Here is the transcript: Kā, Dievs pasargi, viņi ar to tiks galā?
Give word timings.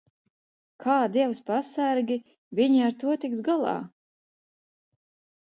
Kā, 0.85 0.95
Dievs 1.15 1.41
pasargi, 1.49 2.17
viņi 2.61 2.81
ar 2.87 2.97
to 3.05 3.15
tiks 3.27 3.45
galā? 3.51 3.77